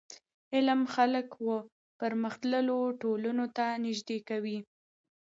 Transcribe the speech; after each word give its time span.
علم 0.55 0.81
خلک 0.95 1.27
و 1.45 1.49
پرمختللو 1.99 2.79
ټولنو 3.01 3.45
ته 3.57 3.65
نژدي 3.85 4.19
کوي. 4.29 4.57